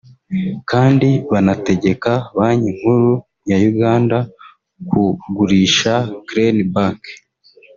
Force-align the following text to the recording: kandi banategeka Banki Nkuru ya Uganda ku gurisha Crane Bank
kandi 0.69 1.09
banategeka 1.31 2.09
Banki 2.37 2.71
Nkuru 2.77 3.13
ya 3.49 3.57
Uganda 3.71 4.17
ku 4.89 5.03
gurisha 5.35 5.93
Crane 6.27 6.63
Bank 6.73 7.01